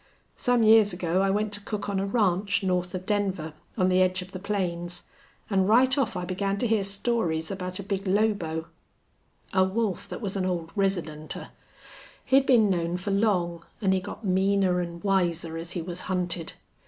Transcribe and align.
Some 0.35 0.63
years 0.63 0.93
ago 0.93 1.21
I 1.21 1.29
went 1.29 1.53
to 1.53 1.61
cook 1.63 1.87
on 1.87 1.99
a 1.99 2.07
ranch 2.07 2.63
north 2.63 2.95
of 2.95 3.05
Denver, 3.05 3.53
on 3.77 3.87
the 3.87 4.01
edge 4.01 4.23
of 4.23 4.31
the 4.31 4.39
plains. 4.39 5.03
An' 5.47 5.67
right 5.67 5.95
off 5.95 6.15
I 6.15 6.25
began 6.25 6.57
to 6.57 6.65
hear 6.65 6.81
stories 6.81 7.51
about 7.51 7.77
a 7.77 7.83
big 7.83 8.07
lobo 8.07 8.65
a 9.53 9.63
wolf 9.63 10.09
that 10.09 10.19
was 10.19 10.35
an 10.35 10.43
old 10.43 10.71
residenter. 10.75 11.49
He'd 12.25 12.47
been 12.47 12.67
known 12.67 12.97
for 12.97 13.11
long, 13.11 13.63
an' 13.79 13.91
he 13.91 13.99
got 14.01 14.25
meaner 14.25 14.81
an' 14.81 15.01
wiser 15.03 15.55
as 15.55 15.73
he 15.73 15.83
was 15.83 16.01
hunted. 16.01 16.53